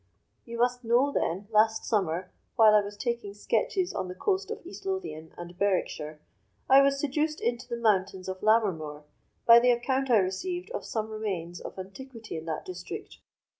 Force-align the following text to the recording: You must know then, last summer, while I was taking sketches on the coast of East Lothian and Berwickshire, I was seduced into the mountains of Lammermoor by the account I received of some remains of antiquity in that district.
You 0.45 0.57
must 0.57 0.83
know 0.83 1.11
then, 1.11 1.45
last 1.51 1.85
summer, 1.85 2.31
while 2.55 2.73
I 2.73 2.81
was 2.81 2.97
taking 2.97 3.35
sketches 3.35 3.93
on 3.93 4.07
the 4.07 4.15
coast 4.15 4.49
of 4.49 4.65
East 4.65 4.83
Lothian 4.83 5.31
and 5.37 5.55
Berwickshire, 5.59 6.19
I 6.67 6.81
was 6.81 6.99
seduced 6.99 7.39
into 7.39 7.67
the 7.69 7.77
mountains 7.77 8.27
of 8.27 8.41
Lammermoor 8.41 9.03
by 9.45 9.59
the 9.59 9.69
account 9.69 10.09
I 10.09 10.17
received 10.17 10.71
of 10.71 10.85
some 10.85 11.11
remains 11.11 11.59
of 11.61 11.77
antiquity 11.77 12.35
in 12.35 12.45
that 12.45 12.65
district. 12.65 13.19